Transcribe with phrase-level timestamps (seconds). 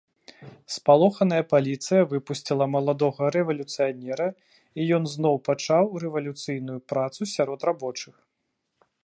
[0.75, 4.27] Спалоханая паліцыя выпусціла маладога рэвалюцыянера,
[4.79, 8.15] і ён зноў пачаў рэвалюцыйную працу сярод рабочых.